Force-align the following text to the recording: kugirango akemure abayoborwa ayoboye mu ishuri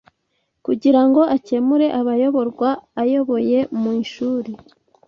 kugirango 0.65 1.21
akemure 1.35 1.87
abayoborwa 1.99 2.69
ayoboye 3.01 3.59
mu 3.81 3.89
ishuri 4.03 4.51